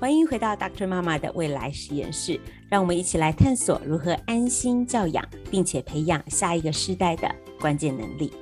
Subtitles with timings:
[0.00, 0.86] 欢迎回到 Dr.
[0.86, 7.28] 妈妈的未来实验室，让我们一起来探索如何安心教养，并且培养下一个世代的
[7.58, 8.32] 关键能力。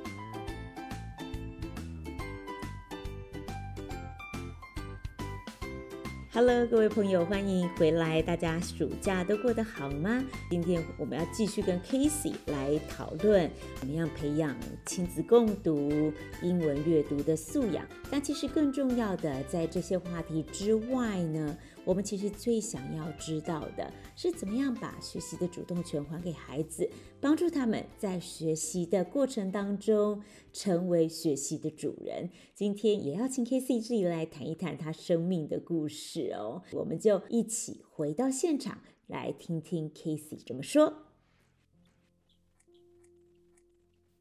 [6.69, 8.21] 各位朋友，欢迎回来！
[8.21, 10.21] 大家暑假都过得好吗？
[10.49, 14.53] 今天我们要继续跟 Casey 来讨论怎么样培养
[14.85, 16.11] 亲子共读、
[16.41, 17.85] 英文阅读的素养。
[18.11, 21.55] 但其实更重要的，在这些话题之外呢，
[21.87, 26.89] 我们其实最想要知道的是，怎么样把学习的主动权还给孩子，
[27.21, 32.29] 帮助他们在学习的过程当中成为学习的主人。
[32.53, 36.61] 今天也要请 Casey 自己来谈一谈他生命的故事哦。
[36.73, 41.06] 我们就一起回到现场来听听 Casey 怎么说。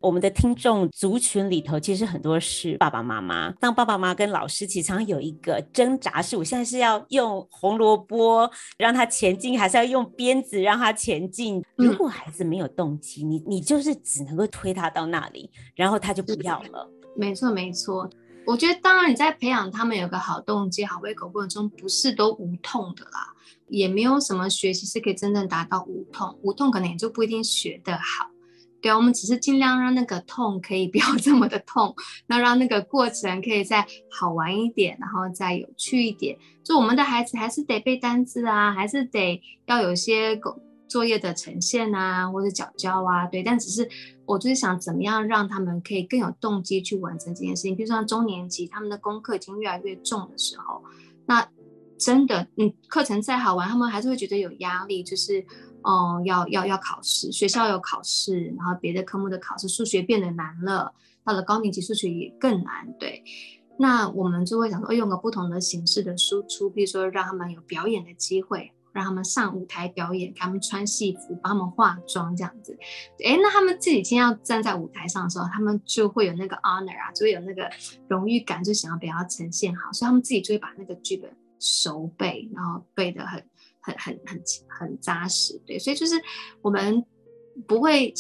[0.01, 3.51] 我们的听众族群里头，其实很多是爸爸妈妈。
[3.53, 11.65] 当爸爸妈妈跟老师，其实常常有一个挣扎：是我现在是要用红萝卜让他前进，还是要用鞭子让他前进？
[11.77, 16.89] 如果孩子没有动机，你你就是只能够推他到那里，然后他就不要了。
[17.17, 18.09] 没错，没错。
[18.47, 23.35] 我觉得，当然你在培养他们有个好动机、好胃口过程中，不是都无痛的啦，
[23.69, 28.31] 也没有什么学习是可以真正达到无痛，无痛可能也就不一定学得好。
[28.87, 31.93] 对，我们只是尽量让那个痛可以不要 这么的痛，
[32.29, 36.39] 那让那个过程可以再好玩一点，然后再有趣一点。
[36.63, 40.41] 就我们的孩子还是得背单词啊，还是得要有些
[40.87, 43.43] 作业的呈现啊，或者缴交啊，对。
[43.43, 43.89] 但只是
[44.25, 47.75] 我就是想怎么样让他们可以更有动机去完成这件事情。
[47.75, 50.81] 比如说中年级，他们的功课已经越来越重的时候，
[51.27, 51.45] 那
[51.99, 55.45] 真的，嗯，课程再好玩，他们还是会觉得有压力，就是。
[55.87, 60.93] 哦，要要要考试，学校有考试，然后别的科目的考试，数学变得难了，
[61.25, 62.93] 到了高年级数学也更难。
[62.99, 63.23] 对，
[63.79, 72.77] 那我们就会想说，用个不同的形式的输出，比如说让他们有表演的机会，让他们上舞台表演，给他们穿戏服，帮他们化妆这样子。
[73.25, 77.71] 诶，那他们自己今天要站在舞台上的时候，他们就会有那个 honor 啊，就会有那个
[78.09, 81.31] 荣誉感，就想要把它呈现好，所以他们自己就会把那个剧本
[81.61, 83.41] 熟背，然后背得很。
[83.87, 86.15] 很很很很扎实，对，所以就是
[86.63, 87.05] 我们
[87.67, 88.13] 不会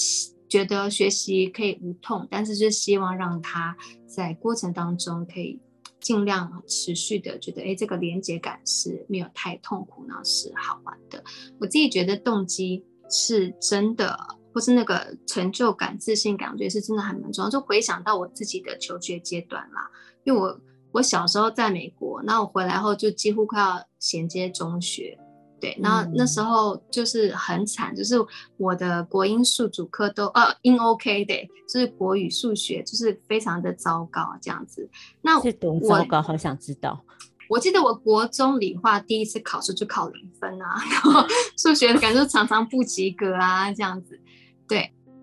[0.48, 3.76] 觉得学习可以无痛，但是就希望让他
[4.06, 5.60] 在过程当中可以
[5.98, 11.22] 尽量持续的觉得，哎，这个连接感是没有太痛苦，那是好玩的。
[11.58, 14.16] 我自己觉得动机是真的，
[14.54, 17.50] 或是那个成就感、自信感，我觉得是真的还蛮重要。
[17.50, 19.90] 就回想到我自己的求学阶段啦，
[20.22, 20.60] 因为我
[20.92, 25.18] 我小时候在美国，那我回来后就几乎快要衔接中学。
[25.60, 28.16] 对，然后那时候就是很惨，就是
[28.56, 31.34] 我的国英数主科都呃英 OK 的，
[31.68, 34.88] 就是国语数学就是非常的糟糕这样子。
[35.22, 36.20] 那是多糟糕？
[36.20, 37.02] 好想知道。
[37.48, 41.24] 我记得我国中理化第一次考试就考零分啊，然后
[41.56, 44.20] 数学感觉常常不及格啊这样子。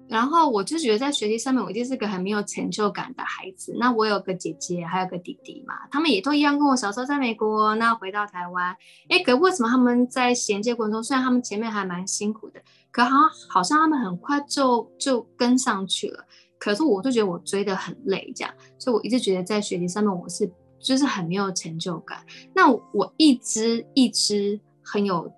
[0.07, 3.73] 然后我就觉得在学习上面，我一定是个很没有成就感的孩子。
[3.79, 8.75] 那我有个姐姐，还有个弟弟嘛，他们也都一样，跟我小时候在美国，那回到台湾，
[9.09, 16.23] 哎，可为什么他们在衔接过程中，虽然他们前面还蛮辛苦的，可好像好像他们很快就就跟上去了。
[16.59, 20.49] 可是我就觉得我追得很累，这样，所以我一直觉得在学习上面我是
[20.79, 22.23] 就是很没有成就感。
[22.53, 25.31] 那我一直一直很有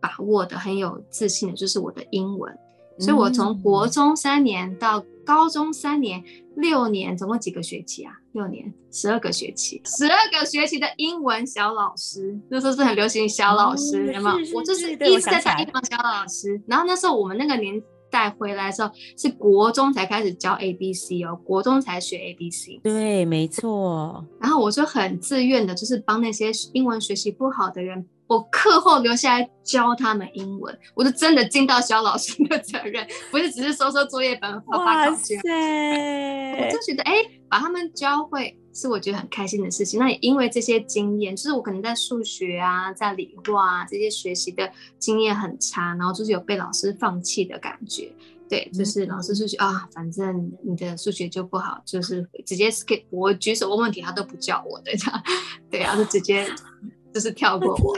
[0.00, 2.56] 把握的，很有自信的，就是我的英文。
[2.98, 6.22] 所以，我从国中三年到高中三年，
[6.56, 8.12] 六年，总共几个学期啊？
[8.32, 14.36] 六年，十二个学期，十二个学期的英文小老师，那时候是很流行小老师，有没有？
[14.54, 16.60] 我就是一直在当英文小老师。
[16.66, 22.78] 然后那时候我们那个年代回来的时候，是国中才开始教 A B C 哦，国中才学 A B C。
[22.82, 24.24] 对，没错。
[24.40, 28.06] 然后我就很自愿的，就是帮那些英文学习不好的人。
[28.28, 35.38] 我课后留下来教他们英文，我就真的尽到小老师的责任，不是只是收收作业本、发发考卷。
[35.38, 40.00] 我就觉得，哎、欸，把他们教会是我觉得很开心的事情。
[40.00, 44.68] 那也因为这些经验，就是我可能在数学啊、在理化啊这些学习的
[44.98, 48.12] 经验很差，然后就是有被老师放弃的感觉。
[48.48, 55.22] 对，就是老师数学、嗯、啊，反正你的数学就不好，就是直接 skip，我举手问问题他都不叫我的这样，
[55.70, 56.44] 对啊，就直接。
[57.16, 57.94] 就是跳过我，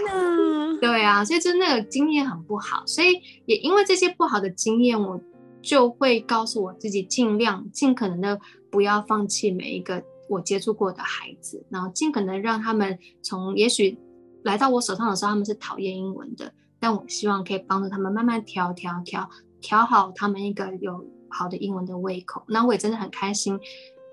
[0.81, 5.21] 对啊，所以就那个经验很不好，所以也因为这些不好的经验，我
[5.61, 8.39] 就会告诉我自己，尽量尽可能的
[8.71, 13.99] 不要放弃每一个我接触过的孩子，然后尽可能让他们从也许
[14.45, 19.29] 来到我手上的时候，他们是讨厌英文的，但我希望可以帮助他们慢慢调调调
[19.61, 22.45] 调好他们一个有好的英文的胃口。
[22.47, 23.59] 那我也真的很开心，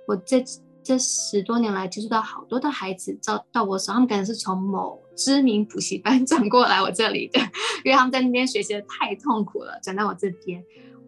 [0.07, 0.43] 我这。
[0.85, 7.39] 这十多年来接触到好多的孩子到到我手，他们可能是从某知名补习班 转过来我这里的，
[7.83, 10.63] 因为他们在那边学习的太痛苦了，转到我这边，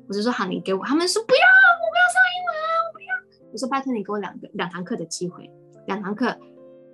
[0.08, 2.54] 我就说好，你给我，他们说不要，我不要上英文，
[2.88, 3.52] 我不要。
[3.54, 5.48] 我说拜托你给我两个两堂课的机会，
[5.86, 6.36] 两堂课，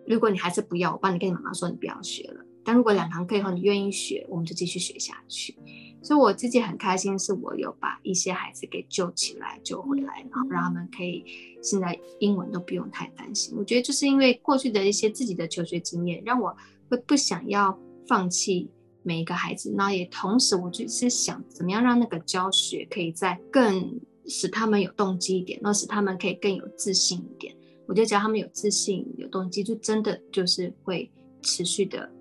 [0.05, 2.43] 如果你还是不要，我帮你跟你妈妈说你不要学了。
[2.65, 5.57] 但如果两堂课以后你愿意学，我们就继续学下去。
[6.03, 11.23] 所以我自己很开心，是我有把一些孩子给救起来、救回来，然后让他们可以
[11.61, 13.55] 现在英文都不用太担心。
[13.57, 16.55] 我觉得就是因为过去的一些自己的求学经验，让我
[16.89, 18.69] 会不想要放弃
[19.01, 19.71] 每一个孩子。
[19.75, 27.55] 那也同时，我就是想怎么样让那个教学可以再更使他们有动机一点，然后使他们可以更有自信一点。
[27.87, 31.09] 我觉得只要他们有自信、有动机，就真的就是会
[31.41, 32.11] 持续的。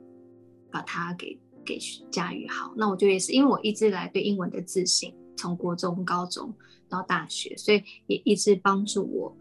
[0.73, 1.79] 把它给给
[2.11, 6.53] 驾驭好，那我觉得也是，因为我一直来对英文的自信，从国中、高中
[6.89, 9.35] 到大学，所以也一直帮助我，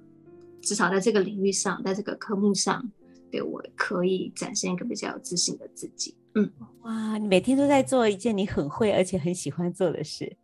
[0.61, 2.89] 至少在这个领域上，在这个科目上，
[3.31, 6.15] 对我可以展现一个比较有自信的自己。
[6.35, 6.49] 嗯，
[6.83, 10.37] 哇，你每天都在做一件你很会而且很喜欢做的事。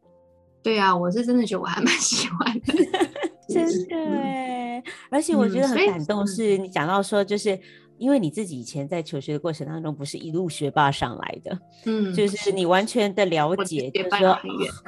[0.61, 2.73] 对啊，我是真的觉得我还蛮喜欢的，
[3.47, 7.59] 真的哎，而且我觉得很感动，是你讲到说就是。
[7.97, 14.39] 因为你自己以前在求学的过程当中，不是一路学霸上来的，嗯，就是你完全的了解，就是说，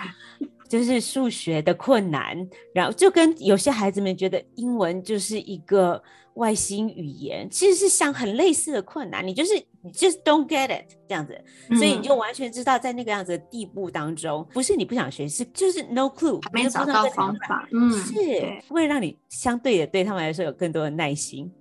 [0.69, 6.01] 就是数学的困难，然后就跟有些孩子们觉得英文就是一个
[6.35, 11.35] 外星语言，其实是像很类似的困难，你就是你就是 don't get it 这样子，
[11.75, 18.13] 所以你就完全知道在那个样子的地步当中，不是你不想学，是就是 no clue，没找到方法，嗯，是
[18.69, 21.51] 为了让你相对的对他们来说有更多的耐心。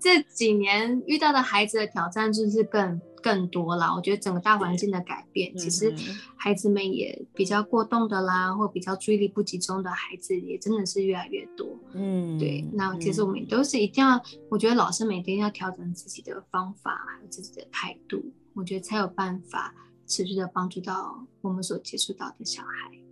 [0.00, 3.94] 这几年遇到的孩子的挑战就是更更多了。
[3.94, 5.94] 我觉得整个大环境的改变，其实
[6.36, 11.78] 孩子们也比较过动的啦，或比较注意力不集中的孩子也真的是越来越多。
[11.92, 12.64] 嗯，对。
[12.72, 19.74] 那其实我们都是一定要，我觉得老师每天要调整自己的方法，还有自己的态度，我觉得才有办法
[20.06, 23.05] 持续的帮助到我们所接触到的小孩。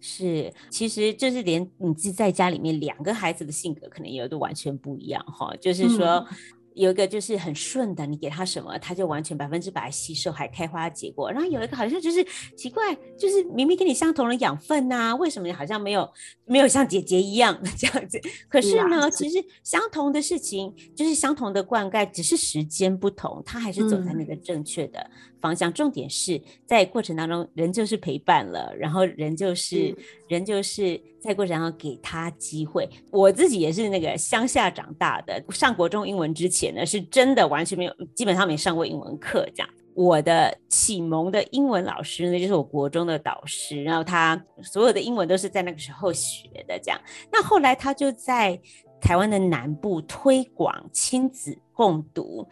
[0.00, 5.54] 是，其实就是连你自己在家里面，两个孩子的性格可能也都完全不一样哈。
[5.60, 6.36] 就是说，嗯、
[6.74, 11.30] 有一个就是很顺的，你给他什么，他就完全百分之百吸收，还开花结果。
[11.30, 12.24] 然后有一个好像就是
[12.56, 16.08] 奇怪，就是明明跟你相同的养分呐、啊，为什么你好像没有
[16.44, 18.20] 没有像姐姐一样这样子？
[18.48, 25.00] 可是呢，是其实相同的事情，就是相同的灌溉，只是时间不同，他还是走在那个正确的。
[25.00, 25.10] 嗯
[25.40, 29.96] 方向，重点是在过程当中，人就是陪伴了，然后人就是、嗯、
[30.28, 32.88] 人就是在过程当中给他机会。
[33.10, 39.48] 我自己也是那个乡下长大的，上国中英文之前呢，是真的完全没有，基本上没上过英文课。
[39.54, 46.78] 这样，我的启蒙的英文老师呢，就是我国中的导师，然后他所有的英文都是在那个时候学的。
[46.78, 47.00] 这样，
[47.32, 48.60] 那后来他就在
[49.00, 52.46] 台湾的南部推广亲子共读。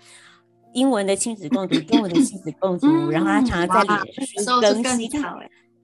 [0.75, 5.11] 英文的亲子共读， 中文的亲子共读，嗯、然后他常常在脸书更新。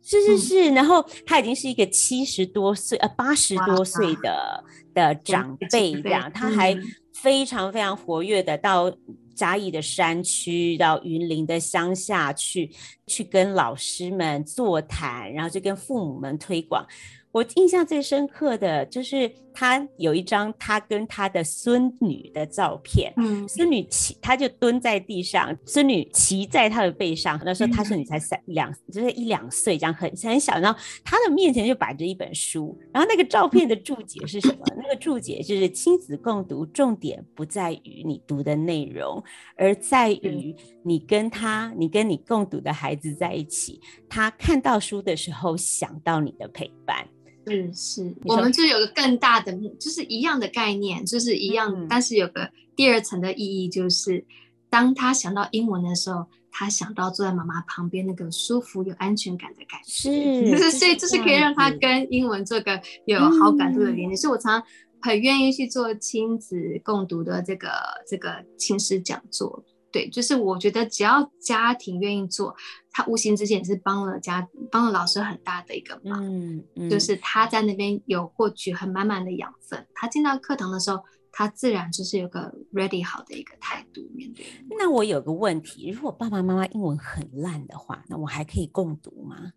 [0.07, 6.77] 是是是，嗯、然后他已经是一个七十多岁呃八十多岁的的长辈这样，他还
[7.15, 8.95] 非常非常活跃的到
[9.35, 12.71] 嘉义的山区，到云林的乡下去
[13.07, 16.87] 去跟老师们座谈，然后就跟父母们推广。
[17.33, 27.41] 我印象最深刻的就是他有一张他跟他的孙女的照片，嗯，孙女骑，他就蹲在地上，孙女骑在他的背上。
[27.45, 30.59] 那时候他孙女才三两，就是一两岁，这样很很小。
[30.59, 34.65] 然后他的面前就摆着一本书，然后那个照片的注解是什么？
[34.77, 39.23] 那个注解就是亲子共读，重点不在于你读的内容，
[39.57, 47.07] 而在于你跟他，你跟你共读的孩子在一起，他看到书的时候想到你的陪伴。
[47.47, 54.25] 是是，我们就有个更大的，就是一样的概念，就是一样，嗯、但是有个第二层的意义，就是
[54.71, 64.17] 当他想到英文的时候，他想到坐在妈妈旁边那个舒服、有安全感的感觉，是，就 是所以就是可以让他跟英文做个有好感度的连接。
[64.17, 64.69] 所以、嗯、我常常
[65.03, 67.69] 很愿意去做亲子共读的这个
[68.07, 69.65] 这个亲师讲座。
[69.95, 72.53] 对，就是我觉得只要家庭愿意做，
[72.91, 76.21] 他无形之间也是帮了家，帮了老师很大的一个忙。
[76.21, 84.45] 嗯嗯，就是他在那边有获取很满满的养分，他进到课堂的时候，他自然就是有个 ready 好的一个态度面对。
[84.69, 89.53] 那我有个问题，如果爸爸妈妈英文很烂的话，那我还可以共读吗？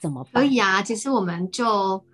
[0.00, 0.44] 怎么办？
[0.44, 2.04] 可以啊，其实我们就。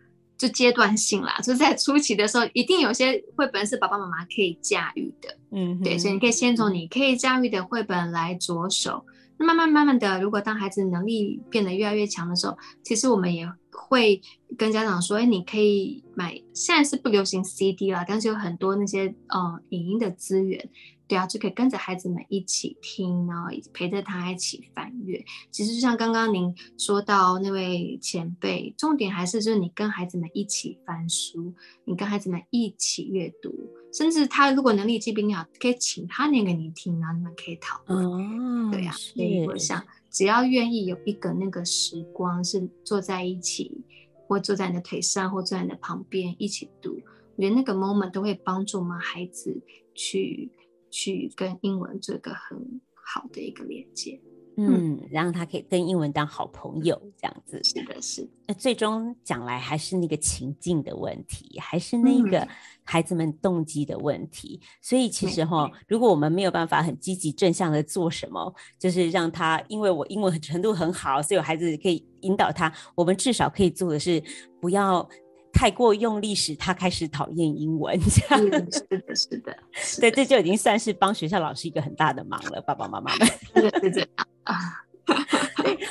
[0.45, 9.05] 就阶段性啦，就是在初期的时候，一定有些绘本是爸爸妈妈可以驾驭的，嗯，对，所以你可以先从你可以驾驭的绘本来着手。
[9.37, 14.23] 那慢慢慢慢的，如果当孩子能力变得越来越强的时候，其实我们也会
[14.57, 20.71] 跟家长说，哎，你可以买，现在是不流行 CD 了，但是有很多那些呃影音的资源。
[21.07, 25.23] 对啊，就可以跟着孩子们一起听，然后陪着他一起翻阅。
[25.50, 31.52] 其实就像刚刚您说到那位前辈，重点还是就是你跟孩子们一起翻书，
[31.85, 33.52] 你跟孩子们一起阅读，
[33.93, 38.02] 甚至他如果能力比你好，可以请他念给你听，然后你们可以讨论。
[38.07, 43.85] 哦，对啊，所以我想，只要愿意有一个那个时光是坐在一起，
[44.26, 47.02] 或坐在你的腿上，或坐在你的旁边一起读，
[47.37, 49.61] 我觉得那个 moment 都会帮助我们孩子
[49.94, 50.50] 去。
[50.97, 54.21] 去跟英文做一个很好的一个连接，
[54.56, 57.61] 嗯，让他可以跟英文当好朋友，这样子。
[57.64, 58.28] 是的，是的。
[58.46, 62.46] 那最终讲来还是那个情境的问题，还是那个
[62.82, 64.61] 孩子们动机的问题。
[64.62, 72.73] 嗯、所以其实哈，如果我们没有办法很积极正向的做什么，就是让他，因为我英文程度很好，所以我孩子可以引导他。
[72.94, 74.23] 我们至少可以做的是
[74.61, 75.08] 不要。
[75.56, 79.56] 太过用力使他开始讨厌英文，这样是的，是的，是的，
[80.00, 83.28] 对，这就已经算是帮学校老师一个很大的忙了，爸爸妈妈们。
[83.80, 84.26] 是这样啊。
[84.45, 84.85] 啊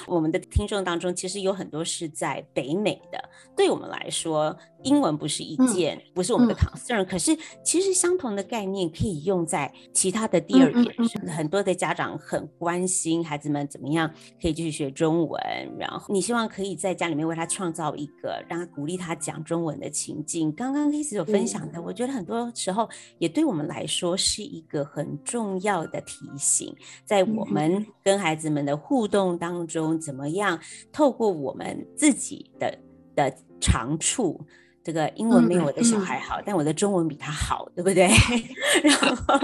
[0.08, 3.30] 我们的听众当中，其实有很多是在北美的。
[3.56, 7.06] 对我们来说，英文不是一件，嗯、不是我们的 concern、嗯。
[7.06, 11.25] 可是，其实相同的概念可以用在其他的第二语言上。
[11.28, 14.10] 很多的家长很关心孩子们怎么样
[14.42, 15.42] 可以继续学中文，
[15.80, 20.52] 然后你希望可以在家里面为他创造一个让他鼓励他讲中文的情境。
[20.52, 26.75] 刚刚 Casey 有分享的、嗯，我觉得很多时候也对我们来说是一个很重要的提醒，
[27.06, 30.60] 在我们跟孩子们的互动当中，怎么样
[30.92, 32.78] 透过我们自己的
[33.16, 34.40] 的长处，
[34.84, 38.08] 这个英文没有我的小孩好，嗯、但我的中文比他好，对不对？
[38.84, 39.40] 然后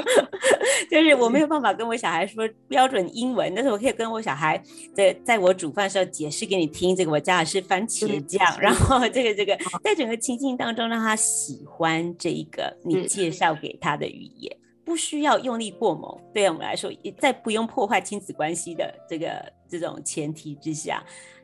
[0.92, 4.62] 就是我没有办法跟我小孩说标准英文，但是我可以跟我小孩
[4.94, 14.54] 在在我煮饭的时候解释给你听，这个我加的是番茄酱，然后这个这个在整个情境当中让他喜欢这一个你介绍给他的语言，
[14.84, 21.02] 不需要用力过猛，对我们来说，也在不用破坏亲子关系的这个这种前提之下，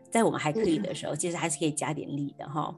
[0.09, 2.75] 在我们还可以的时候，其实还是可以加点力的哈。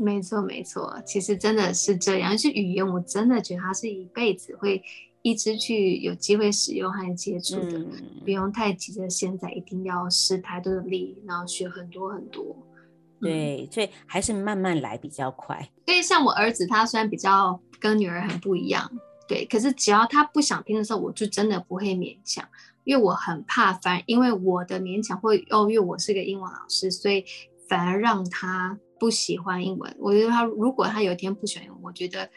[0.00, 2.36] 没错，没错，其实真的是这样。
[2.36, 4.82] 是语言，我真的觉得它是一辈子会
[5.20, 7.92] 一直去有机会使用和接触的，嗯，
[8.24, 12.56] 不用太急着现在一定要使太多的力，然后学很多很多。
[13.20, 15.68] 对，所以还是慢慢来比较快。
[15.84, 18.90] 所以像我儿子，他虽然比较跟女儿很不一样，
[19.28, 22.42] 对，可是只要他不想听的时候，我就真的不会勉强，
[22.84, 27.22] 因为我很怕反，因为我的勉强会哦，因为我是个英文老师，所以
[27.68, 28.78] 反而让他。
[29.00, 32.30] 不喜欢英文，我觉得他如果他有一天不喜欢英文，我觉得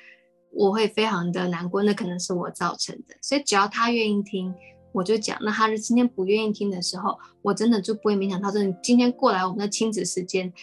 [0.49, 3.15] 我会非常的难过，那可能是我造成的。
[3.21, 4.53] 所以只要他愿意听，
[4.93, 5.37] 我就讲。
[5.41, 8.49] 那他今天不愿意听的时候，我真的就不会勉强他。
[8.49, 10.53] 说你今天过来我们的亲子时间，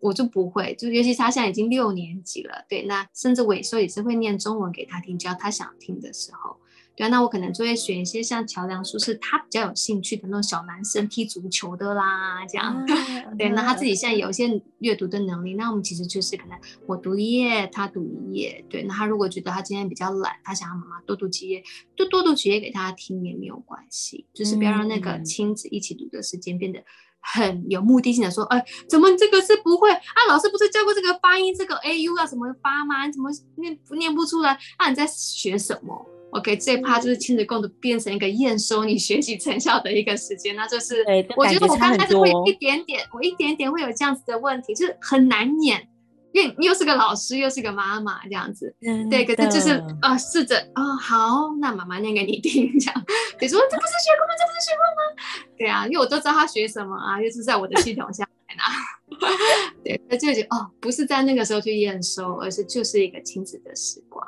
[0.00, 0.74] 我就不会。
[0.76, 6.56] 就尤其他现在已经六年级了，对，那甚至我有时候也是会念中文给他听，只要他想听的时候。
[7.00, 12.84] 对，那我可能就会选一些像桥梁书，是他比较有兴趣的那种小男生踢足球的啦，这样。
[12.86, 18.62] 嗯、对，那他自己现在有一些阅读的能力，那我们其实就是可能我读一页，他读一页。
[18.68, 21.64] 对，那他如果觉得他今天比较懒，他想要妈妈多读几页，
[21.96, 26.84] 就多读几页给他听也没有关系，就是不要让那个亲子一起读的时间变得
[27.18, 30.28] 很有目的性的说，哎，怎么这个是不会啊？
[30.28, 33.06] 老师不是教过这个发音，这个 a u 要怎么发吗？
[33.06, 34.58] 你怎么念念不出来？
[34.78, 41.04] 那、啊、你在学什么？OK，最怕就是亲子共读变成一个验收你学习成效的一个时间，那就是
[41.36, 45.88] 我觉得我刚开始会一点点，我一点点会有这样子的问题，就是很难演，
[46.32, 48.74] 因为又是个老师又是个妈妈这样子，
[49.10, 53.04] 对，可是就是啊，试着啊，好，那妈妈念给你听，这样，
[53.40, 54.34] 你说这不是学过吗？
[54.38, 55.50] 这不是学过吗？
[55.58, 58.62] 对啊，因为我都知道他学什么啊，又是在我的系统下来呢，
[59.84, 64.26] 对，那就觉得哦，不是在那个时候去验收，而是就是一个亲子的时光。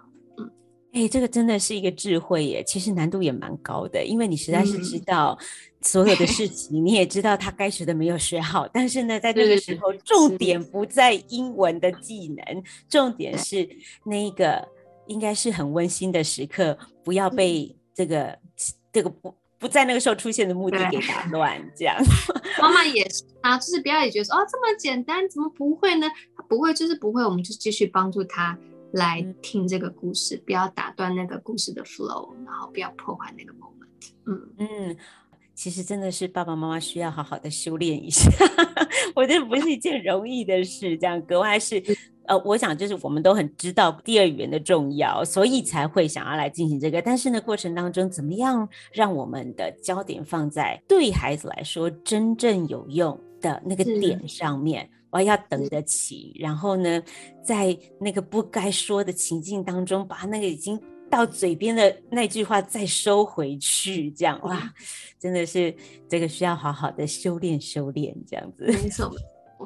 [0.92, 2.62] 哎、欸，这个真的是一个智慧耶！
[2.64, 5.38] 其实难度也蛮高的，因为你实在是知道
[5.80, 8.68] 所有的事 情，嗯、你也知道他该学的没有学好。
[8.68, 13.66] 但是呢，在这个时候，重点不在英文的技能，重点是
[14.04, 14.68] 那个
[15.06, 18.38] 应该是很温馨的时刻，不要被这个、嗯、
[18.92, 21.58] 这个不不在那个时候出现的目的给打乱。
[21.74, 21.96] 这样，
[22.60, 26.06] 妈妈也是啊，就是不要也觉得说哦这么简单，怎么不会呢？
[26.36, 28.58] 他不会就是不会，我们就继续帮助他。
[28.92, 34.10] 来听这个故事，不要打断那个故事的 flow，然后不要破坏那个 moment。
[34.26, 34.96] 嗯嗯，
[35.54, 38.30] 其实真的是爸爸妈妈需要好好的修炼一下，
[39.16, 40.96] 我觉得不是一件容易的事。
[40.96, 41.82] 这样格外是
[42.26, 47.02] 呃，我想就是我们都很知道第二语言的重要，所以才会想要来进行这个。
[47.02, 54.88] 但是呢，过程当中怎么样让我们的焦点放在对孩子来说真正有用的那个点上面？
[55.12, 57.00] 我要等得起，然后呢，
[57.44, 64.72] 在那个不该说的情境当中，把那个已经到嘴边的那句话再收回去，这样哇，
[65.20, 65.72] 真的是
[66.08, 68.64] 这个需要好好的修炼修炼，这样子。
[68.64, 69.12] 没错，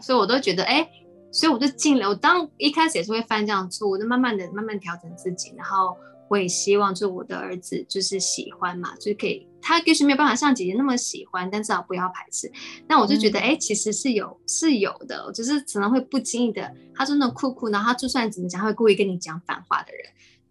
[0.03, 0.87] 所以我都觉得，哎，
[1.31, 2.09] 所以我就尽了。
[2.09, 5.97] 我当一开始也是会犯这样错，我就慢慢的、慢慢调整自己，然后。
[6.29, 12.49] 我也希望，就我的儿子就是喜欢嘛，就是可以，他就是没有办法像姐姐那么喜欢，但至少不要排斥。
[12.87, 20.04] 那我就觉得，哎、嗯欸，其实是有是有的，就是可能会不经意的，他说那种酷酷，然后他就算怎么讲，他会故意跟你讲反话的人。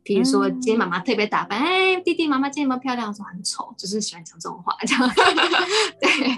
[0.04, 3.08] 比如说今天妈妈特别打扮，哎、嗯欸，弟弟妈妈今天有没有漂亮？
[3.08, 5.10] 我说很丑，就是喜欢讲这种话，这样。
[6.02, 6.38] 对，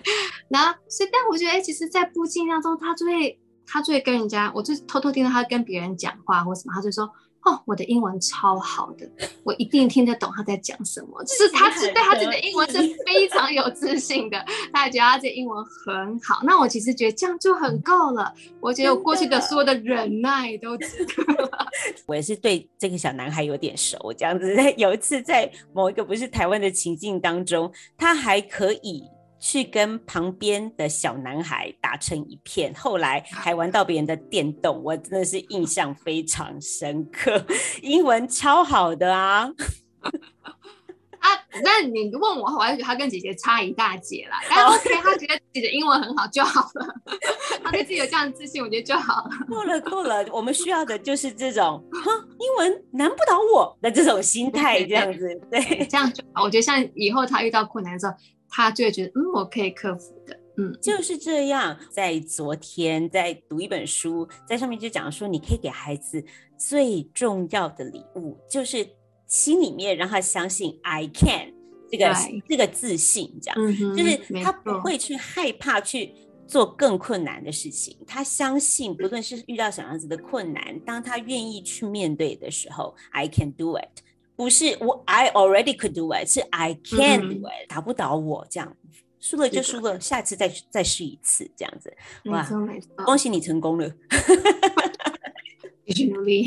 [0.50, 7.12] 然后所以，但我觉得，哎、欸，其实，在不经意当中，他就会他就会跟人家，我就偷偷听到他跟别人讲话或什么，他就说。
[7.48, 9.10] 哦，我的英文超好的，
[9.44, 11.24] 我一定听得懂他在讲什么。
[11.24, 16.42] 就是他是对他自己的英文是非常有自信的，他也觉得他这英文很好。
[16.44, 18.34] 那我其实觉得这样就很够了。
[18.60, 21.50] 我觉得我过去的所有的忍耐都值得了。
[22.06, 24.54] 我也是对这个小男孩有点熟，这样子。
[24.76, 29.04] 有一次在某一个不是台湾的情境当中，他还可以。
[29.40, 37.46] 去跟旁边的小男孩打成一片，后来还玩到别人的电动，我真的是印象非常深刻。
[37.82, 39.50] 英文超好的啊！
[41.20, 41.30] 啊，
[41.64, 44.40] 那你问我，我还觉得他跟姐姐差一大截啦。
[44.50, 46.96] 但 OK，他觉得自己的英文很好就好了，
[47.64, 49.30] 他对自己有这样的自信，我觉得就好了。
[49.50, 56.44] 够了，够了，我们需要的就是这种，哼，英文难不倒我的这种心态，这样子，对，对这样就好。
[56.44, 58.14] 我觉得像以后他遇到困难的时候。
[58.50, 61.78] 他就会觉得，嗯，我可以克服的，嗯，就是这样。
[61.92, 66.24] 在昨天在读一本书，在上面就讲说，你可以给孩子
[66.58, 68.88] 最重要的礼物，就是
[69.28, 71.54] 心里面让他相信 I can
[71.92, 72.16] 这个
[72.48, 76.14] 这个自信，这样，嗯、就是他不会去害怕去
[76.48, 77.98] 做更困难的事情。
[78.08, 84.02] 他相信，不论是遇到什么样子的困难，当他愿意去面对的时候，I can do it。
[84.38, 88.74] 不是我，I already could do it，是 I can do it，嗯、打不倒我这样，
[89.20, 91.92] 输了就输了，下次再再试一次这样子，
[92.26, 92.48] 哇，
[93.04, 93.92] 恭喜你成功了，
[95.86, 96.46] 继续努力。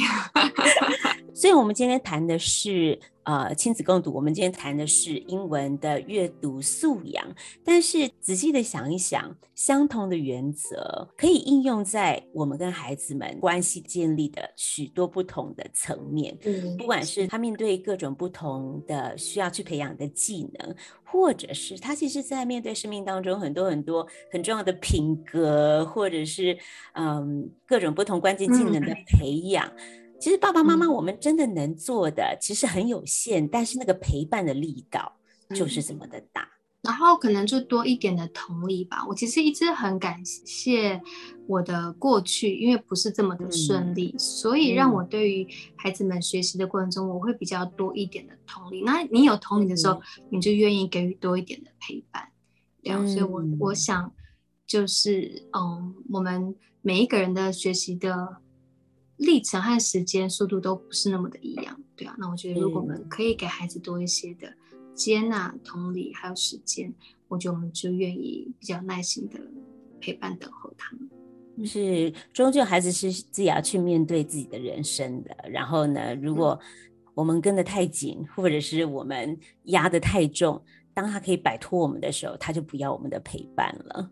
[1.34, 2.98] 所以，我们今天谈的是。
[3.30, 7.24] 呃，亲子共读，我们今天谈的是英文的阅读素养。
[7.64, 16.36] 但是仔细的想一想，相同的原则可以应用在我们跟孩子们关系建立的许多不同的层面。
[16.44, 26.58] 嗯，不管是他面对各种不同的需要去培养的技能，或者是他其实在面对生命当中很多很多很重要的品格，或者是
[26.94, 29.72] 嗯各种不同关键技能的培养。
[29.76, 35.16] 嗯其实爸爸妈妈，我们真的能做的其实很有限，嗯，但是那个陪伴的力道
[35.54, 36.46] 就是这么的大。
[36.82, 39.04] 然后可能就多一点的同理吧。
[39.08, 41.00] 我其实一直很感谢
[41.46, 48.82] 我的过去，因为不是这么的顺利，嗯，所以让我对于孩子们学习的过程中，我会比较多一点的同理。
[48.82, 50.02] 那你有同理的时候，嗯，
[50.32, 52.28] 你就愿意给予多一点的陪伴。
[52.82, 54.12] 对，嗯，所以我我想
[54.66, 58.36] 就是嗯，我们每一个人的学习的。
[59.20, 62.16] 历程和时间速度都不是那么的一样，对啊。
[62.18, 64.52] 那我觉得，如果我们可以给孩子多一些的
[64.94, 66.92] 接纳、同理，还有时间，
[67.28, 69.38] 我觉得我们就愿意比较耐心的
[70.00, 71.66] 陪伴、等候他们。
[71.66, 75.36] 是，终究孩子是自己要去面对自己的人生的。
[75.50, 76.58] 然后呢，如果
[77.12, 80.62] 我们跟得太紧，或者是我们压得太重，
[80.94, 84.10] 当他可以摆脱我们的时候，他就不要我们的陪伴了。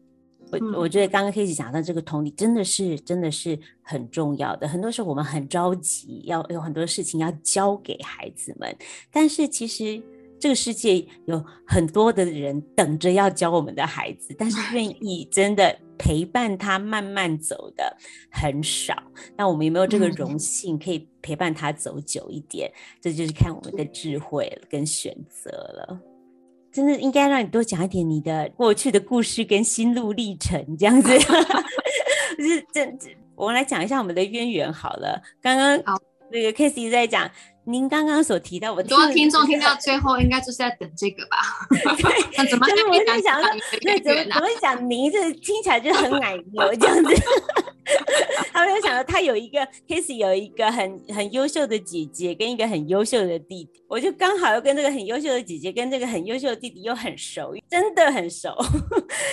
[0.51, 4.67] 我我觉得刚刚 Casey 讲到这个同理，真的是真的是很重要的。
[4.67, 8.75] 很多时候我们很着急，要有很多事情要交给孩子们，
[9.11, 10.03] 但是其实
[10.39, 17.97] 这个世界有很多的人等着要教我们的孩子，但是愿 意真的陪伴他慢慢走的
[18.31, 18.95] 很少。
[19.37, 22.71] 那我们有没有这个荣 幸可以陪伴他走久一点？
[23.01, 26.01] 这就是看我们的智慧跟选择了。
[26.73, 31.11] 真的应该让你多讲一点你的过去的故事跟心路历程，这样子。
[32.39, 32.87] 就是这，
[33.35, 35.21] 我们来讲一下我们的渊源好了。
[35.43, 36.01] 刚刚
[36.31, 37.31] 那个 Casey 在讲。
[37.71, 41.37] 您刚刚所提到，我很多听众听到最后，应该就是在等这个吧？
[41.69, 43.51] 对， 那怎么就我在想说，
[43.83, 44.89] 对，怎么怎么讲？
[44.91, 47.15] 您这听起来就很奶牛这样子。
[48.53, 58.55] 他没有想到他有一个 Casey 有一个很很优秀的姐姐跟一个很优秀的弟弟，我就刚好又跟这个很优秀的姐姐跟这个很优秀的弟弟又很熟，真的很熟。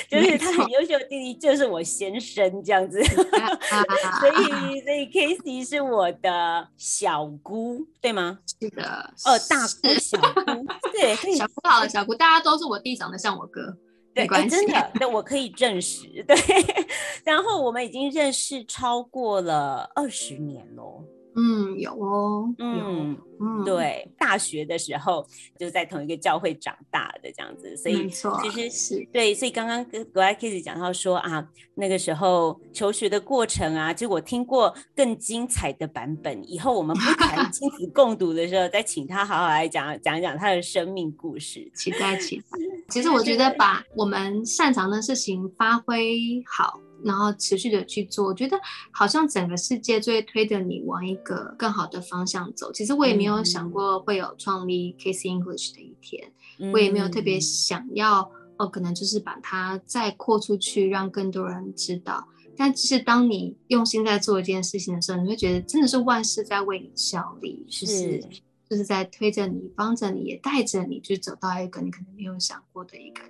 [0.10, 3.04] 就是他很优秀的弟弟就是我先生这样子，
[4.20, 8.40] 所以所以 Casey 是我的小姑，对吗？
[8.60, 13.76] 是的，哦，大姑小姑，对，小姑好了，小姑，大家都是我弟长得像我哥，
[14.16, 16.36] 对，真的，那，我可以证实， 对。
[17.24, 21.04] 然后我们已经认识超过了二十年喽。
[21.36, 25.26] 嗯，有哦，嗯嗯，对，大学的时候
[25.60, 36.42] 就在同一个教会长大的这样子，所以其实是对，所以刚刚跟格莱 Kiss 讲到说啊，那个时候求学的过程啊，就我听过更精彩的版本。
[36.50, 41.70] 以后我们不谈 亲子共读的时候，再请他好好来讲讲讲他的生命故事。
[41.76, 42.44] 期待期待。
[42.90, 46.80] 其实我觉得把我们擅长的事情发挥好。
[47.06, 48.60] 然后持续的去做，我觉得
[48.92, 52.72] 好像整个世界就会推着你往一个更好的方向走。
[52.74, 62.28] 其实我也没有想过会有创立 Casey English 的一天，嗯、我也没有特别想要哦，可能就是把它再扩出去，让更多人知道。
[62.58, 68.20] 但其实当你用心在做一件事情的时候，你会觉得真的是万事在为你效力，是
[68.68, 73.22] 就是在推着你、帮着你，也带着你去走到一个你可能没有想过的一个。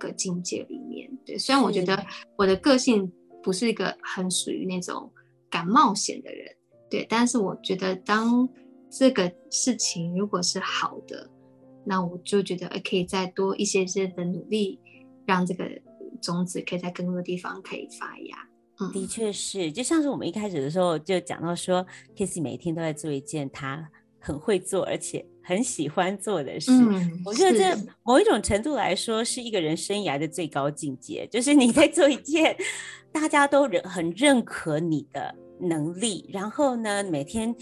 [0.00, 2.04] 个境界里面，对，虽然我觉得
[2.36, 3.08] 我的个性
[3.40, 5.08] 不是一个很属于那种
[5.48, 6.52] 敢冒险的人，
[6.90, 8.48] 对，但是我觉得当
[8.90, 11.30] 这个事情如果是好的，
[11.84, 14.80] 那我就觉得可以再多一些些的努力，
[15.24, 15.64] 让这个
[16.20, 18.36] 种子可以在更多的地方可以发芽。
[18.80, 21.86] 嗯，的确是，就像是我们一开始的时候就讲到说
[22.16, 25.24] ，Kissy 每天都在做一件他很会做，而且。
[25.42, 32.56] 很喜欢做的事，嗯、我觉得这某一种程度来说是一个人生涯的最高境界，就是你在做一件
[33.10, 37.54] 大家都认很认可你的能力，然后呢，每天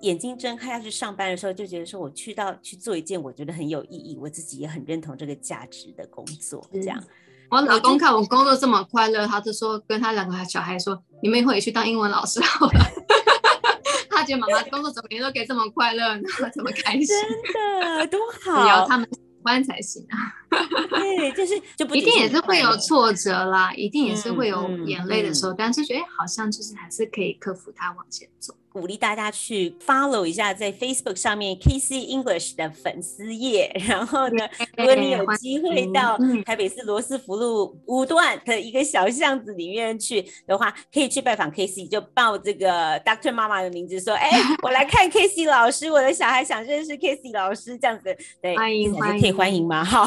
[0.00, 6.66] 眼睛睁开要去上班的时候，就觉得说我去到去做一件我觉得很有意义，我自己也很认同这个价值的工作。
[6.72, 7.02] 这样，
[7.50, 13.01] 我老公看我工作这么快乐，他就说跟他两个小孩说，你们以后也去当英文老师好了。
[14.22, 17.06] 他觉得妈妈工作怎么也都可以这么快乐，然后这么开心，
[17.52, 20.16] 真的多好， 只要他们喜欢才行啊。
[20.90, 28.54] 对，就是就不一定也是会有挫折啦，一定也是会有眼泪的时候，嗯嗯、但是觉得好像就是还是可以克服它往前走。
[28.72, 44.30] 鼓励大家去 follow 一下在 Facebook 上面 Casey English 的粉丝页，然后呢，如果你有机会到台北市罗斯福路五段的一个小巷子里面去的话，可以去拜访 Casey，就报这个 Doctor 妈妈的名字，说，哎，
[44.64, 49.68] 我来看 Casey 老师，我的小孩想认识 Casey 老师，这样子，对，欢迎欢迎，可以欢迎。
[49.68, 49.84] 吗？
[49.84, 50.06] 好，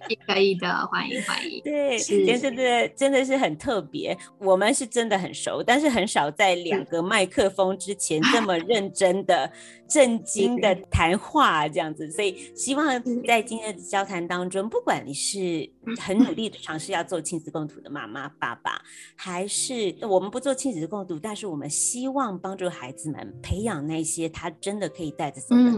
[0.15, 1.61] 可以可以的，欢迎欢迎。
[1.63, 7.95] 对，今天真的真的是很特别，我们是真的很熟，但是很少在两个麦克风之。
[8.01, 9.51] 前这么认真的、
[9.87, 12.87] 震惊的谈话这样子，所以希望
[13.27, 15.69] 在今天的交谈当中，不管你是
[15.99, 18.81] 很努力的尝试要做亲子共读的妈妈、爸爸，
[19.15, 25.71] 还是我们不做亲子共读，但是我们希望帮助孩子们培养那些他真的可以带着走的。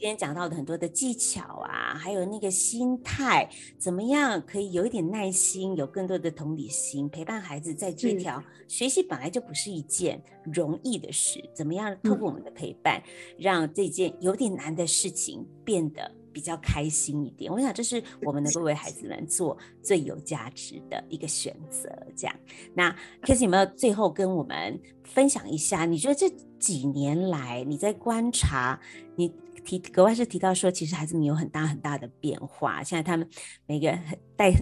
[0.00, 3.46] 今天讲到的很多的技巧啊，还有那个心态，
[3.78, 13.02] 怎么样可以有一点耐心，有更多的同理心，陪伴孩子在这条学习本来就不是一件容易的事，怎么样透过我们的陪伴，
[13.38, 17.52] 让这件有点难的事情变得比较开心一点。
[17.52, 21.88] 我想这是我们能够为孩子们做最有价值的一个选择。
[22.16, 22.36] 这样，
[22.74, 25.84] 那 Casey 有没有最后跟我们分享一下？
[25.86, 28.80] 你觉得这几年来你在观察
[29.16, 29.32] 你？
[29.64, 32.82] 提格外是提到说，其实孩子们有很大很大的变化。
[32.82, 33.28] 现在他们
[33.66, 33.98] 每个人
[34.36, 34.52] 带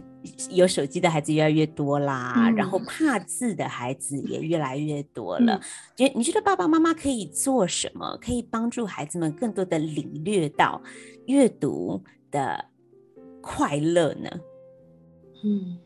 [0.51, 5.61] 有手机的孩子越来越多啦，嗯、然后怕字的孩子也越来越多了。
[5.97, 10.83] 觉、嗯、你觉得爸爸妈妈可以做什么，可以帮助孩子们更多的领略到
[11.27, 12.65] 阅读的
[13.41, 14.31] 快乐呢？
[15.45, 15.79] 嗯，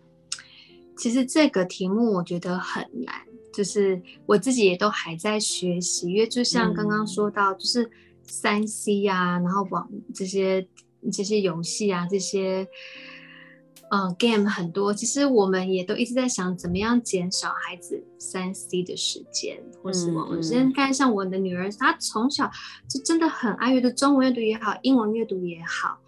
[0.96, 3.14] 其实这个题目我觉得很难，
[3.53, 7.90] 就是我自己也都还在学习，因为就像刚刚说到，就是。
[8.26, 10.66] 三 C 啊，然后网这些
[11.12, 12.66] 这些游戏啊，这些
[13.90, 14.94] 嗯、呃、game 很多。
[14.94, 20.72] 其实我们也都一直在想，怎么样减少孩子三 C 的时间，或是网络时间。
[20.72, 22.50] 看像我的女儿，她从小
[22.88, 25.98] 就真的很爱阅读，中文阅读也好，英文阅读也好。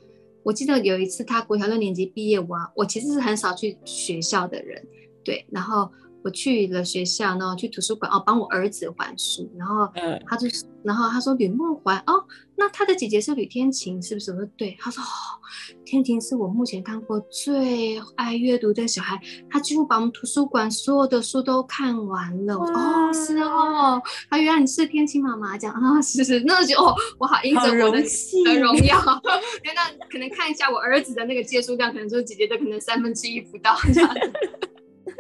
[0.42, 4.86] 我记得有一次她国小六年级毕业，我我其实是很少去学校的人，
[5.24, 5.90] 对，然后。
[6.24, 9.86] 我去了学校，然后去图书馆哦，帮我儿子还书，然后
[10.26, 12.24] 他就，嗯、然后他说吕梦环哦，
[12.56, 14.32] 那他的姐姐是吕天晴，是不是？
[14.32, 15.06] 我说对，他说哦，
[15.84, 22.58] 天晴是我目前看过最爱阅读的小孩，他几乎把我们图书馆所有的书都看完了。
[22.58, 28.98] 哇哦，是哦，他原来你是天晴妈妈，这样啊，是是，那就哦，我好印着我的荣耀，
[29.76, 34.14] 那可能看一下我儿子的那个借书量，可能就是姐姐的可能三分之一不到这样。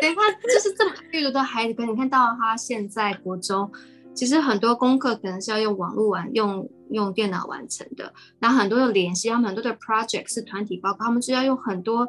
[0.00, 3.70] 对，他就是这么阅读的孩子，可你看到他现在国中，
[4.14, 8.12] 其实很多功课可能是要用网络完，用用电脑完成的。
[8.38, 12.08] 然后很多的联系，他们很多的 project 是团体报告，他们是要用很多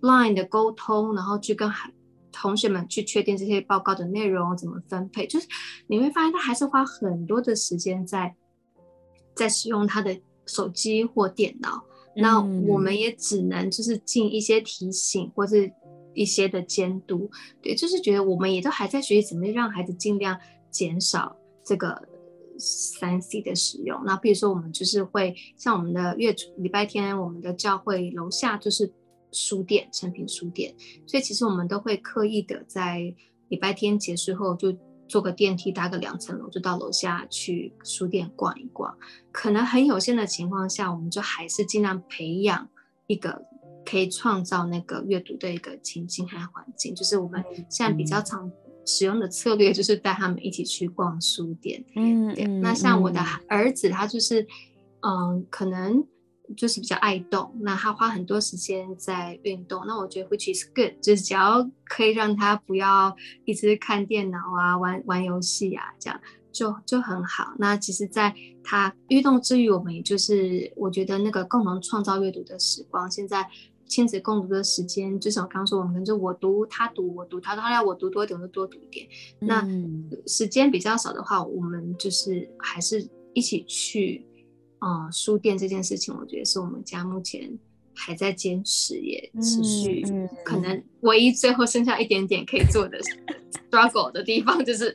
[0.00, 1.92] line 的沟通，然后去跟孩
[2.30, 5.46] 同学们去确定这些报告的内容怎么分配，就是
[5.86, 8.34] 你会发现他还是花很多的时间在
[9.34, 11.84] 在使用他的手机或电脑。
[12.14, 15.56] 那我们也只能就是尽一些提醒或者
[16.14, 20.38] 一些的监督，对，就是觉得我们也都还在学习怎么让孩子尽量
[20.70, 22.08] 减少这个
[22.58, 24.02] 三 C 的使用。
[24.04, 28.92] 那比如说我们就是会像我们的月礼拜天，我们的教会楼下就是
[29.32, 30.74] 书店，成品书店，
[31.06, 33.14] 所以其实我们都会刻意的在
[33.48, 34.76] 礼拜天结束后就。
[35.08, 38.96] 坐个电梯搭个两层楼就到楼下去书店逛一逛，
[39.30, 42.66] 可能很有限的情况下，我们就还是尽量培养
[43.08, 43.44] 一个
[43.84, 46.94] 可以创造那个阅读的一个情境和环境。
[46.94, 48.50] 就是我们现在比较常
[48.84, 51.84] 使用的策略，就是带他们一起去逛书店。
[51.94, 52.46] 嗯，对。
[52.46, 54.42] 那像我的儿子，他就是，
[55.00, 56.06] 嗯、呃，可能。
[56.54, 63.16] 就是比较爱动，那他花很多时间在运动，那我觉得 which is good，就是只要可以让他不要
[63.46, 66.20] 一直看电脑啊、玩玩游戏啊，这样
[66.52, 67.54] 就就很好。
[67.58, 73.10] 那其实，在他运动之余，我们也就是我觉得那个共同创造阅读的时光。
[73.10, 73.48] 现在
[73.92, 79.06] 亲子共读的时间，就像我刚刚说，我们可能就我读他读，我读他读，他要我读多一点，我就多读一点。
[79.40, 79.66] 那
[80.26, 84.26] 时间比较少的话，我们就是还是一起去。
[84.84, 87.56] 呃，书店这件事情，我觉得是我们家目前
[87.94, 92.98] 还在坚持也持续，嗯嗯、可能唯一最后剩下一点点可以做的
[93.70, 94.92] struggle 的地方，就是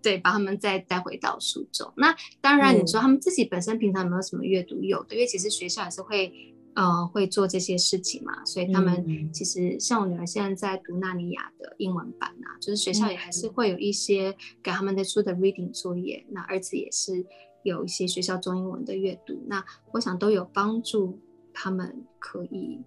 [0.00, 1.92] 对，把他们再带回到书中。
[1.98, 4.82] 那当然，你说他们自己本身平常有没有什么阅读？
[4.82, 6.32] 有的，因为其实学校也是会
[6.74, 16.24] 呃会做这些事情嘛，所以他们其实像我女儿现在在读纳尼亚的英文版啊，就是学校也还是会有一些给他们的书的 reading 作业。
[16.30, 17.26] 那儿子也是。
[17.64, 21.18] 有一些学校中英文的阅读，那我想都有帮助
[21.52, 22.78] 他们，可以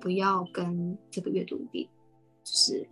[0.00, 1.90] 不要跟这个阅读比，
[2.44, 2.88] 就是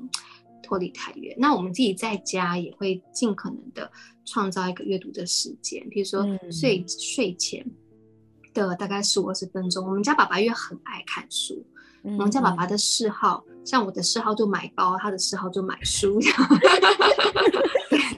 [0.63, 1.35] 脱离太远。
[1.39, 3.91] 那我们自己在家也会尽可能的
[4.27, 7.65] 创造一个阅读的时间，比如说睡、嗯、睡前
[8.53, 9.87] 的大概十五二十分钟。
[9.87, 11.65] 我们家爸爸因为很爱看书，
[12.05, 16.21] 嗯、我们家爸爸的嗜好，像我的嗜好就买包，他的嗜好就买书。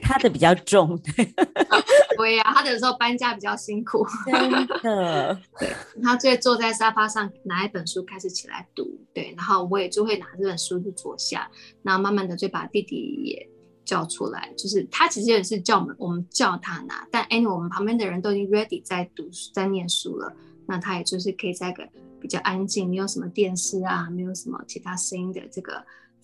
[0.01, 1.33] 他的比较重，对，
[2.15, 5.37] 对呀、啊，他的时候搬家比较辛苦，真的。
[5.59, 11.49] 对，他就会坐在沙发上拿一本书开始起来读，对，然后我也就会拿这本书就坐下，
[11.81, 12.95] 然后慢慢的就把弟弟
[13.25, 13.49] 也
[13.85, 21.87] 叫出来，就是他其实也是叫我们，我们叫他拿，但 anyway 我们旁边的人都已经 ready 在读在念书了，那他也就是可以在个
[22.19, 25.81] 比较安静，没有什么电视啊，没有什么其他声音的这个。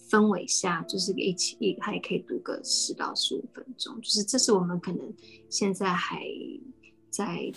[0.10, 5.00] 氛围下，就是一起一，他也可以读个十到十五分钟，就是这是我们可能
[5.50, 6.20] 现在还
[7.10, 7.50] 在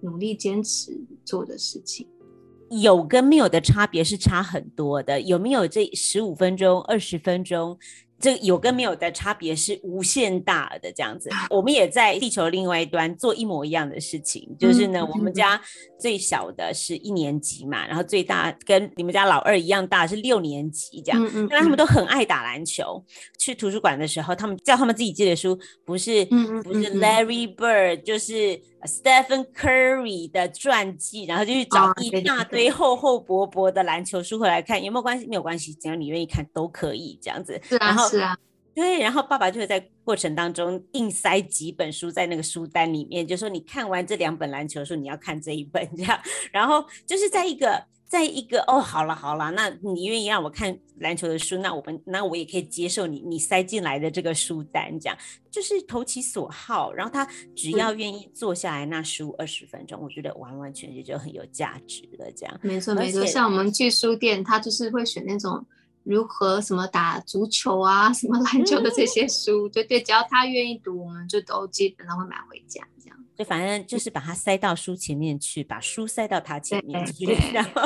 [0.00, 2.08] 努力坚持做的事情。
[2.70, 7.78] 有跟没有的差别是差很多的，有没有这十五分钟、二十分钟？
[8.22, 15.60] 这有跟没有的差别是无限大的这样子，我们也在地球另外一端做一模一样的事情，就是呢，我们家
[16.00, 21.86] 最小的是一年级嘛，然后最大跟你们家老二一样大是六年级这样，因为他们都。
[21.92, 23.04] 很爱打篮球。
[23.38, 26.24] 去图书馆的时候，他们叫他们自己借的书，不是
[26.64, 35.26] 不是 Larry Bird，就是 Stephen Curry 的传记，然后就去找一大堆厚厚薄薄的篮球书回来看，有没有关系？
[35.26, 37.60] 没有关系，只要你愿意看都可以这样子。
[37.80, 38.08] 然后。
[38.08, 38.36] 是啊，
[38.74, 46.18] 对，然后爸爸就会在过程当中硬塞几本书在那个书单里面，就说你看完这两本篮球书，你要看这一本这样。
[46.50, 55.16] 然后就是在一个，在一个哦，好了好了，那你愿意让我看篮球的书，那我们那我也可以接受你你塞进来的这个书单，这样
[55.50, 56.92] 就是投其所好。
[56.92, 62.30] 然后他只要愿意坐下来那十五二十分钟，我觉得完完全全就很有价值了。
[62.36, 65.64] 这样没错没错，像我们去书店，他就是会选那种。
[66.04, 72.82] 如何什么打足球啊，什么篮球的这些书，对对，只要他愿意读，我们就都基本上会买回家。
[73.36, 77.26] 就反正就是把它塞到书前面去，把书塞到他前面去。
[77.52, 77.82] 然后，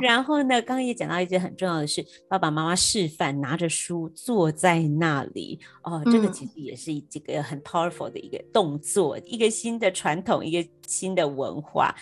[0.00, 5.58] 然后呢，刚刚也讲到一件很重要的事，爸爸妈妈示范拿着书坐在那里。
[5.82, 11.94] 哦，这个其实也是这个很 powerful 的一个动作，一个新的传统，一个新的文化。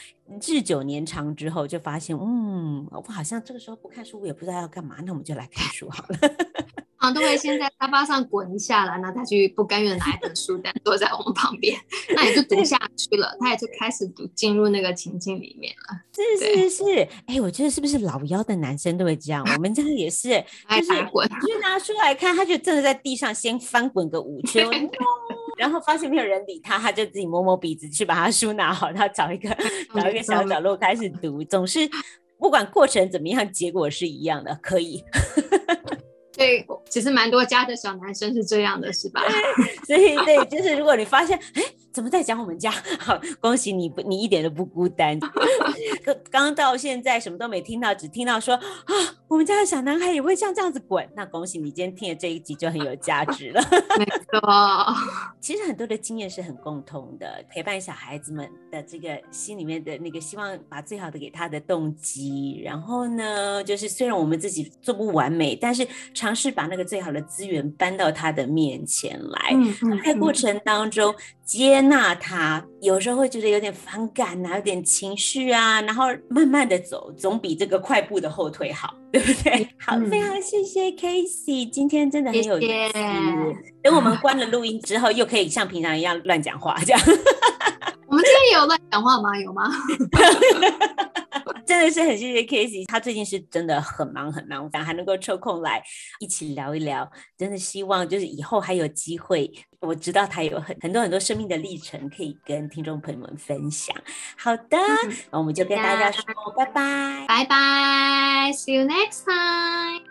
[0.42, 6.18] 日久年长之后，就发现，嗯，我好像这个时候不看书，我也不知道要干嘛，那我们就来看书好了。
[7.06, 11.78] 好，都会先在沙发上滚一下了，然后他就不甘愿拿一本书单坐在我们旁边，
[12.14, 16.00] 那也就读下去了，他也就开始读，进入那个情境里面了。
[16.12, 16.84] 是是是，
[17.26, 19.46] 哎、欸，我觉得是不是老妖的男生都会这样？
[19.54, 20.30] 我们家也是，
[20.68, 24.68] 就是滚，就拿书来看，他就真的在地上先翻滚个五圈。
[25.56, 29.48] 然后发现没有人理他，他就自己摸摸鼻子去把他书拿好，他找一个
[29.94, 31.42] 找一个小角落开始读。
[31.44, 31.88] 总是
[32.38, 35.02] 不管过程怎么样，结果是一样的，可以。
[36.36, 39.22] 对，其实蛮多家的小男生是这样的，是吧？
[39.86, 42.70] 所以对，就是如果你发现，哎，怎么在讲我们家？
[43.00, 45.18] 好，恭喜你不，你一点都不孤单。
[46.30, 48.94] 刚到现在什么都没听到，只听到说啊，
[49.28, 51.08] 我们家的小男孩也会像这样子滚。
[51.14, 53.62] 那恭喜你，今天听的这一集就很有价值了。
[53.98, 54.94] 没错，
[55.40, 62.60] 其实很多的经验是很共通的，陪伴小孩子们的这个心里面的那个希望，把最好的给他的动机。
[62.62, 65.86] 然后呢，就是虽然我们自己做不完美，但是。
[66.14, 69.54] 尝试把那个最好的资源搬到他的面前来，
[70.04, 71.14] 在过程当中
[71.46, 79.68] 接纳他，有时候会觉得有点反感啊，有点情绪啊，然后慢慢的走，总比这个快步的后退好， 对不对？
[79.78, 82.92] 好，非常谢谢 Casey，今天真的很有意思。
[83.80, 87.00] 等我们关了录音之后，又可以像平常一样乱讲话，这样。
[88.16, 89.38] 我们今天也有乱讲话吗？
[89.38, 89.70] 有吗？
[91.66, 95.82] 真的是很谢谢 Casey，他最近是真的很忙很忙，但还能够抽空来
[96.18, 97.06] 一起聊一聊。
[97.36, 103.94] 真的希望就是以后还有机会，我知道他有很很多很多生命的历程可以跟听众朋友们分享。
[104.38, 106.24] 好的，那、嗯、我们就跟大家说
[106.56, 110.05] 拜拜，拜拜，See you next time。